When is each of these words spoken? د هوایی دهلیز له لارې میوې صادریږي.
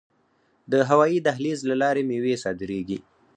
د 0.71 0.73
هوایی 0.89 1.17
دهلیز 1.27 1.59
له 1.69 1.75
لارې 1.81 2.03
میوې 2.09 2.35
صادریږي. 2.43 2.99